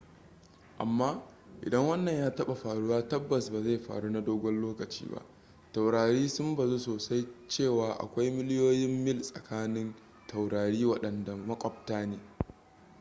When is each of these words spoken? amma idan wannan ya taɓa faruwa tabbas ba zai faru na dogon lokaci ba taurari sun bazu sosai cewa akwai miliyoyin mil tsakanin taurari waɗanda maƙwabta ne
amma 0.77 1.23
idan 1.65 1.87
wannan 1.87 2.15
ya 2.15 2.35
taɓa 2.35 2.55
faruwa 2.55 3.07
tabbas 3.09 3.51
ba 3.51 3.61
zai 3.63 3.77
faru 3.77 4.09
na 4.09 4.21
dogon 4.21 4.61
lokaci 4.61 5.05
ba 5.05 5.21
taurari 5.73 6.29
sun 6.29 6.55
bazu 6.55 6.79
sosai 6.79 7.27
cewa 7.47 7.93
akwai 7.99 8.29
miliyoyin 8.31 9.03
mil 9.03 9.21
tsakanin 9.21 9.93
taurari 10.27 10.85
waɗanda 10.85 11.35
maƙwabta 11.35 12.05
ne 12.05 12.19